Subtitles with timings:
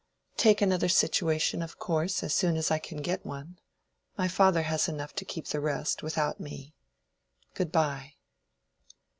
[0.35, 3.59] "Take another situation, of course, as soon as I can get one.
[4.17, 6.73] My father has enough to do to keep the rest, without me.
[7.53, 8.13] Good by."